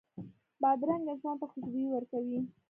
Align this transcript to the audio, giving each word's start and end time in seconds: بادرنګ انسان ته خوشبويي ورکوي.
بادرنګ 0.61 1.05
انسان 1.11 1.35
ته 1.39 1.45
خوشبويي 1.51 1.87
ورکوي. 1.91 2.39